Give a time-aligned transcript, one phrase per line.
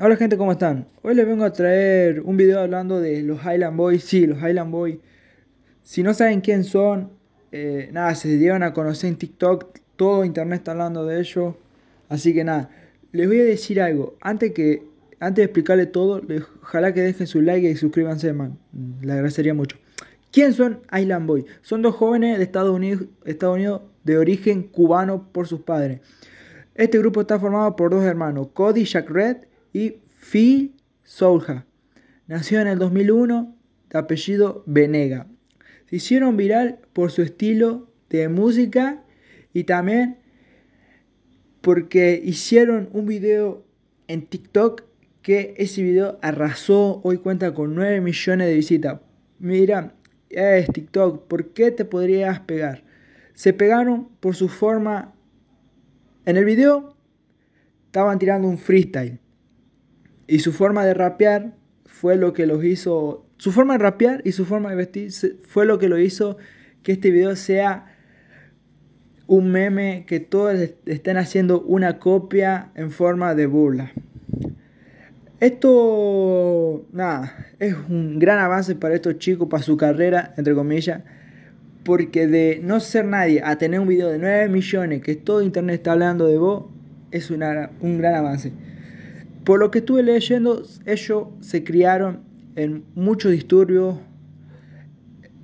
[0.00, 0.88] Hola gente, ¿cómo están?
[1.02, 4.02] Hoy les vengo a traer un video hablando de los Highland Boys.
[4.02, 4.98] Sí, los Highland Boys.
[5.84, 7.12] Si no saben quién son,
[7.52, 9.78] eh, nada, se dieron a conocer en TikTok.
[9.94, 11.54] Todo internet está hablando de ellos.
[12.08, 12.70] Así que nada,
[13.12, 14.16] les voy a decir algo.
[14.20, 14.82] Antes, que,
[15.20, 16.20] antes de explicarle todo,
[16.60, 18.58] ojalá que dejen su like y suscríbanse, man.
[19.00, 19.76] Le agradecería mucho.
[20.32, 21.44] ¿Quién son Island Boys?
[21.62, 26.00] Son dos jóvenes de Estados Unidos, Estados Unidos de origen cubano por sus padres.
[26.74, 29.36] Este grupo está formado por dos hermanos, Cody Jack Red
[29.74, 31.66] y Phil Soulja.
[32.26, 33.54] Nació en el 2001,
[33.90, 35.26] de apellido Venega.
[35.90, 39.02] Se hicieron viral por su estilo de música
[39.52, 40.16] y también
[41.60, 43.66] porque hicieron un video
[44.08, 44.84] en TikTok
[45.20, 49.00] que ese video arrasó, hoy cuenta con 9 millones de visitas.
[49.38, 49.94] Mira,
[50.30, 52.84] es TikTok, ¿por qué te podrías pegar?
[53.34, 55.14] Se pegaron por su forma.
[56.26, 56.94] En el video
[57.86, 59.18] estaban tirando un freestyle.
[60.26, 61.54] Y su forma de rapear
[61.86, 63.26] fue lo que los hizo.
[63.36, 65.10] Su forma de rapear y su forma de vestir
[65.46, 66.36] fue lo que lo hizo
[66.82, 67.86] que este video sea
[69.26, 70.54] un meme que todos
[70.86, 73.92] estén haciendo una copia en forma de burla.
[75.40, 81.02] Esto, nada, es un gran avance para estos chicos, para su carrera, entre comillas,
[81.84, 85.76] porque de no ser nadie a tener un video de 9 millones, que todo internet
[85.76, 86.66] está hablando de vos,
[87.10, 88.52] es una, un gran avance.
[89.44, 92.20] Por lo que estuve leyendo, ellos se criaron
[92.56, 93.96] en muchos disturbios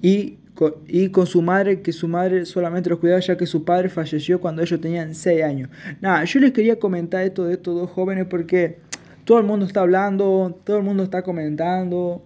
[0.00, 3.64] y con, y con su madre, que su madre solamente los cuidaba ya que su
[3.64, 5.70] padre falleció cuando ellos tenían 6 años.
[6.00, 8.78] Nada, yo les quería comentar esto de estos dos jóvenes porque
[9.24, 12.24] todo el mundo está hablando, todo el mundo está comentando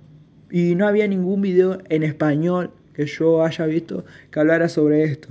[0.50, 5.28] y no había ningún video en español que yo haya visto que hablara sobre esto.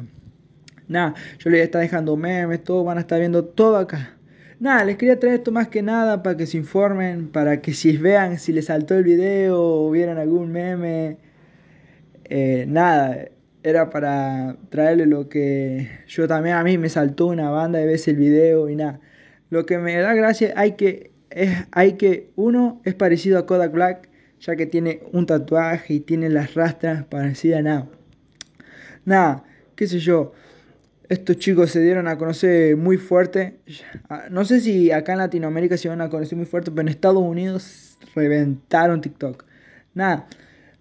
[0.87, 4.15] Nada, yo les está dejando memes, todo van a estar viendo todo acá.
[4.59, 7.97] Nada, les quería traer esto más que nada para que se informen, para que si
[7.97, 11.17] vean si les saltó el video o vieran algún meme.
[12.25, 13.27] Eh, nada,
[13.63, 18.09] era para traerle lo que yo también a mí me saltó una banda de veces
[18.09, 19.01] el video y nada.
[19.49, 23.71] Lo que me da gracia hay que es hay que uno es parecido a Kodak
[23.73, 27.87] Black ya que tiene un tatuaje y tiene las rastras parecidas a nada.
[29.05, 29.43] Nada,
[29.75, 30.33] qué sé yo
[31.09, 33.59] estos chicos se dieron a conocer muy fuerte.
[34.09, 36.87] Ah, no sé si acá en Latinoamérica se van a conocer muy fuerte, pero en
[36.89, 39.45] Estados Unidos reventaron TikTok.
[39.93, 40.27] Nada,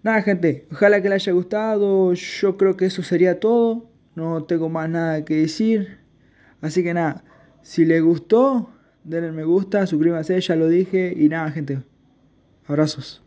[0.03, 2.13] nada gente, ojalá que les haya gustado.
[2.13, 3.89] Yo creo que eso sería todo.
[4.15, 5.97] No tengo más nada que decir.
[6.61, 7.23] Así que nada,
[7.61, 8.69] si les gustó,
[9.03, 11.13] denle me gusta, suscríbanse, ya lo dije.
[11.15, 11.79] Y nada gente,
[12.67, 13.23] abrazos.